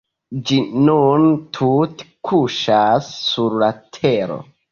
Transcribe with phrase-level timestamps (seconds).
[0.51, 1.25] Ĝi nun
[1.57, 4.39] tute kuŝas sur la tero.